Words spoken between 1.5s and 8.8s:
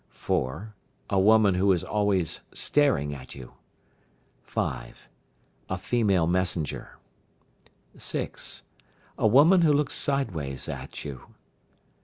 who is always staring at you. 5. A female messenger. 6.